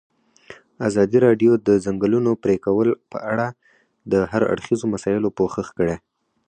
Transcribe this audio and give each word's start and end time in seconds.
ازادي 0.87 1.17
راډیو 1.25 1.51
د 1.57 1.61
د 1.67 1.69
ځنګلونو 1.85 2.31
پرېکول 2.43 2.87
په 3.11 3.17
اړه 3.31 3.47
د 4.11 4.13
هر 4.31 4.41
اړخیزو 4.53 4.85
مسایلو 4.93 5.29
پوښښ 5.37 5.67
کړی. 5.77 5.95